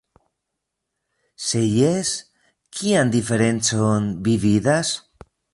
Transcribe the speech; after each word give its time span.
Se 1.49 1.61
jes, 1.75 2.15
kian 2.79 3.15
diferencon 3.19 4.11
vi 4.29 4.37
vidas? 4.49 4.97